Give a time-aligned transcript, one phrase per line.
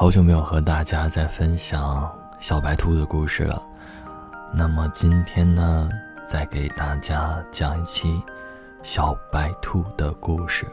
[0.00, 2.08] 好久没有和大家在分享
[2.38, 3.60] 小白兔的故事了。
[4.54, 5.88] 那么今天呢，
[6.24, 8.22] 再给大家讲一期
[8.84, 10.64] 小白兔的故事。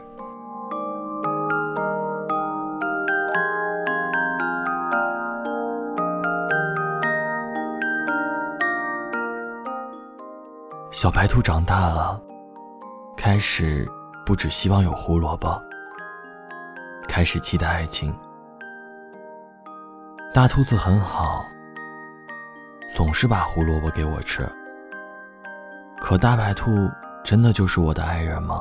[10.92, 12.22] 小白兔长大了，
[13.16, 13.90] 开始
[14.24, 15.60] 不只希望有胡萝卜，
[17.08, 18.14] 开始期待爱情。
[20.36, 21.46] 大兔子很好，
[22.90, 24.46] 总是把胡萝卜给我吃。
[25.98, 26.90] 可大白兔
[27.24, 28.60] 真的就是我的爱人吗？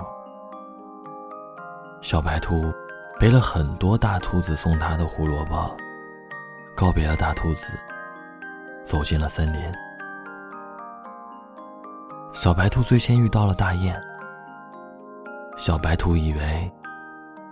[2.02, 2.74] 小白兔
[3.20, 5.76] 背了很多大兔子送它的胡萝卜，
[6.78, 7.74] 告别了大兔子，
[8.86, 9.62] 走进了森林。
[12.32, 14.02] 小白兔最先遇到了大雁。
[15.58, 16.72] 小白兔以为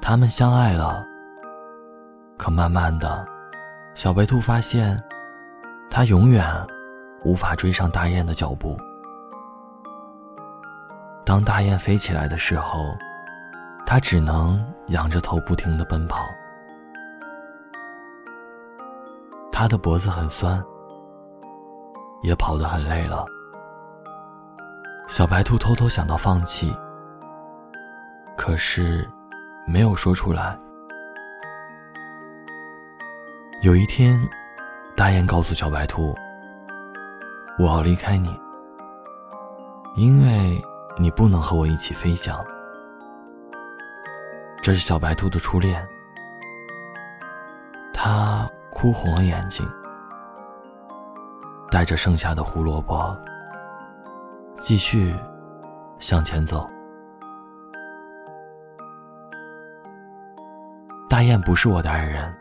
[0.01, 1.05] 他们相爱了，
[2.37, 3.27] 可慢慢的，
[3.95, 5.01] 小白兔发现，
[5.89, 6.45] 它永远
[7.23, 8.77] 无法追上大雁的脚步。
[11.23, 12.95] 当大雁飞起来的时候，
[13.85, 16.25] 它只能仰着头不停的奔跑。
[19.51, 20.61] 它的脖子很酸，
[22.23, 23.25] 也跑得很累了。
[25.07, 26.75] 小白兔偷偷想到放弃，
[28.35, 29.07] 可是
[29.67, 30.57] 没有说出来。
[33.63, 34.19] 有一天，
[34.93, 36.13] 大雁告诉小白兔
[37.57, 38.37] ：“我要离开你，
[39.95, 40.61] 因为
[40.97, 42.43] 你不能和我一起飞翔。”
[44.61, 45.81] 这是小白兔的初恋，
[47.93, 49.65] 他哭红了眼睛，
[51.71, 53.17] 带着剩下的胡萝卜。
[54.59, 55.15] 继续
[55.99, 56.69] 向前走。
[61.09, 62.33] 大雁不是我的爱人，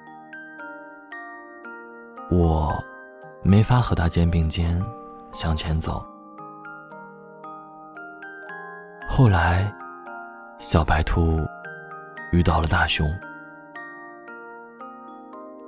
[2.32, 2.82] 我
[3.42, 4.82] 没法和他肩并肩
[5.32, 6.04] 向前走。
[9.08, 9.70] 后来，
[10.58, 11.46] 小白兔
[12.30, 13.06] 遇到了大熊，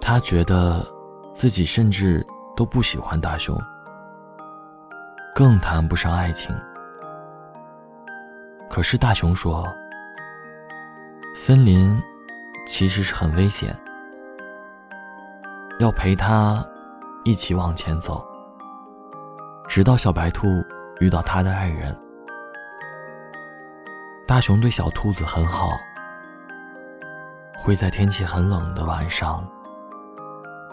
[0.00, 0.82] 他觉得
[1.32, 2.26] 自己甚至
[2.56, 3.60] 都不喜欢大熊。
[5.34, 6.56] 更谈不上爱情。
[8.70, 9.66] 可是大熊说
[11.34, 12.00] ：“森林
[12.66, 13.76] 其实是很危险，
[15.78, 16.64] 要陪他
[17.24, 18.24] 一起往前走，
[19.68, 20.46] 直到小白兔
[21.00, 21.96] 遇到他的爱人。”
[24.26, 25.70] 大熊对小兔子很好，
[27.58, 29.46] 会在天气很冷的晚上，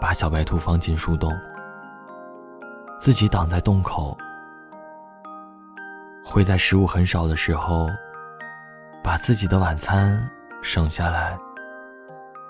[0.00, 1.36] 把小白兔放进树洞，
[2.98, 4.16] 自己挡在洞口。
[6.24, 7.90] 会在食物很少的时候，
[9.02, 10.26] 把自己的晚餐
[10.62, 11.38] 省下来，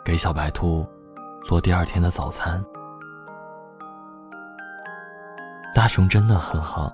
[0.04, 0.86] 给小白兔
[1.44, 2.64] 做第二天的早餐。
[5.74, 6.92] 大熊真的很好，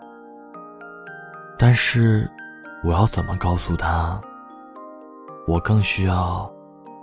[1.59, 2.31] 但是
[2.82, 4.20] 我要怎么告诉他？
[5.47, 6.50] 我更需要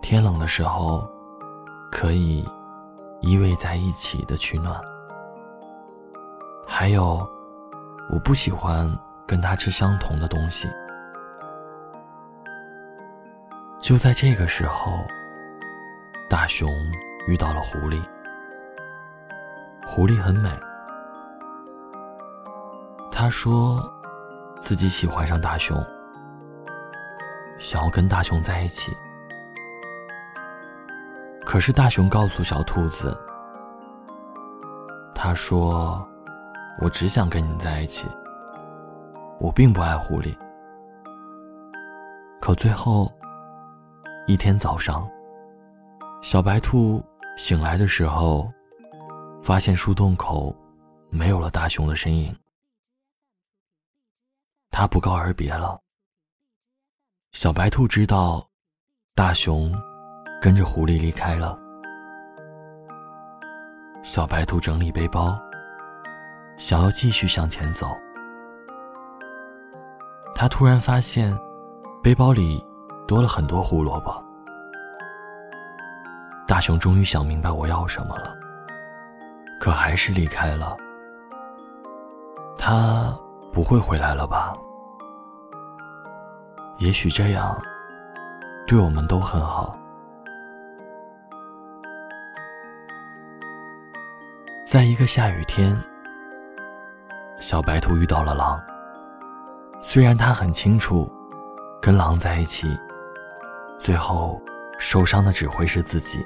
[0.02, 1.08] 天冷的时候
[1.92, 2.48] 可以
[3.22, 4.80] 依偎在一起的取暖。
[6.68, 7.28] 还有，
[8.10, 8.90] 我不喜欢。
[9.28, 10.70] 跟他吃相同的东西。
[13.82, 15.00] 就在这个时候，
[16.30, 16.70] 大熊
[17.28, 18.02] 遇到了狐狸。
[19.86, 20.50] 狐狸很美，
[23.12, 23.82] 他说
[24.60, 25.78] 自己喜欢上大熊，
[27.60, 28.96] 想要跟大熊在一起。
[31.46, 33.18] 可是大熊告诉小兔子，
[35.14, 36.06] 他说
[36.82, 38.08] ：“我只想跟你在一起。”
[39.40, 40.36] 我并不爱狐狸，
[42.42, 43.12] 可最后
[44.28, 45.08] 一天早上，
[46.22, 47.04] 小白兔
[47.38, 48.52] 醒来的时候，
[49.40, 50.56] 发现树洞口
[51.10, 52.36] 没有了大熊的身影，
[54.72, 55.80] 他不告而别了。
[57.34, 58.50] 小白兔知道，
[59.14, 59.72] 大熊
[60.42, 61.60] 跟着狐狸离开了。
[64.02, 65.38] 小白兔整理背包，
[66.58, 67.88] 想要继续向前走。
[70.34, 71.38] 他突然发现，
[72.02, 72.64] 背包里
[73.08, 74.25] 多了很多胡萝卜。
[76.48, 78.36] 大熊终于想明白我要什么了，
[79.60, 80.78] 可还是离开了。
[82.58, 83.12] 他
[83.52, 84.56] 不会回来了吧？
[86.78, 87.60] 也许这样，
[88.68, 89.76] 对我们都很好。
[94.68, 95.76] 在一个下雨天，
[97.40, 98.62] 小白兔遇到了狼。
[99.82, 101.12] 虽然他很清楚，
[101.82, 102.78] 跟狼在一起，
[103.80, 104.42] 最后
[104.78, 106.26] 受伤的只会是自己。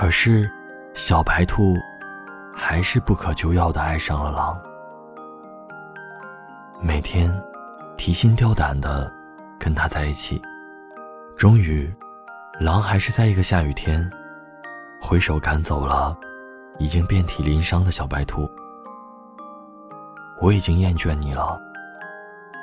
[0.00, 0.50] 可是，
[0.94, 1.76] 小白兔
[2.54, 4.58] 还是不可救药的爱上了狼，
[6.80, 7.30] 每天
[7.98, 9.12] 提心吊胆的
[9.58, 10.40] 跟他在一起。
[11.36, 11.94] 终于，
[12.58, 14.10] 狼还是在一个下雨天，
[15.02, 16.16] 挥手赶走了
[16.78, 18.50] 已经遍体鳞伤的小白兔。
[20.40, 21.60] 我已经厌倦你了，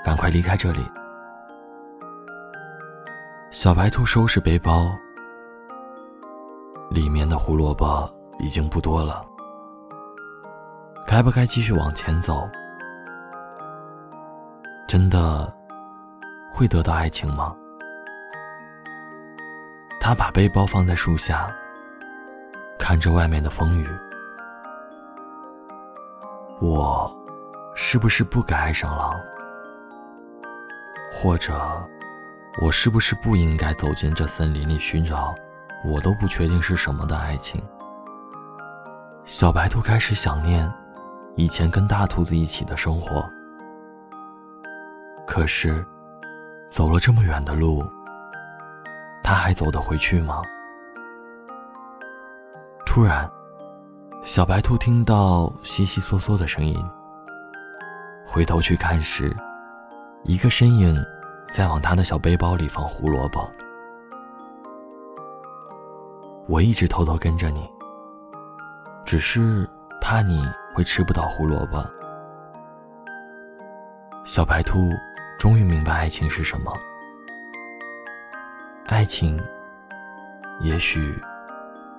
[0.04, 0.80] 赶快离开这里。
[3.52, 4.90] 小白兔收拾背包，
[6.90, 9.26] 里面的胡萝卜已经不多了，
[11.06, 12.48] 该不该继续往前走？
[14.88, 15.54] 真的
[16.52, 17.56] 会得到爱情吗？
[20.00, 21.54] 他把背包放在树下，
[22.80, 23.90] 看着外面的风雨。
[26.62, 27.14] 我
[27.76, 29.14] 是不是不该爱上狼？
[31.12, 31.54] 或者，
[32.62, 35.36] 我是不是不应该走进这森林里寻找
[35.86, 37.62] 我都不确定是什么的爱情？
[39.26, 40.72] 小白兔开始想念
[41.36, 43.28] 以前跟大兔子一起的生活。
[45.26, 45.86] 可是，
[46.66, 47.86] 走了这么远的路。
[49.24, 50.42] 他还走得回去吗？
[52.86, 53.30] 突然，
[54.24, 56.82] 小白兔听到悉悉嗦嗦的声音，
[58.26, 59.36] 回头去看时，
[60.24, 61.06] 一个身影
[61.54, 63.50] 在往他的小背包里放胡萝卜。
[66.50, 67.70] 我一直偷偷跟着你，
[69.06, 71.86] 只是怕你会吃不到胡萝卜。
[74.24, 74.90] 小白兔
[75.38, 76.72] 终于明白爱情是什么。
[78.86, 79.38] 爱情，
[80.62, 81.22] 也许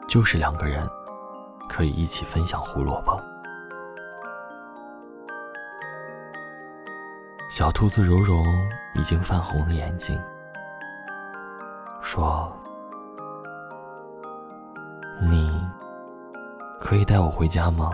[0.08, 0.88] 就是两个人
[1.68, 3.22] 可以一起分享胡萝卜。
[7.50, 8.42] 小兔子柔柔
[8.94, 10.18] 已经泛红了眼睛，
[12.00, 12.50] 说
[16.88, 17.90] ：“可以带我回家吗？”